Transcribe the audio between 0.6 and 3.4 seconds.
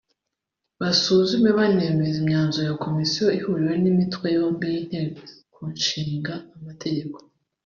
basuzume banemeze imyanzuro ya Komisiyo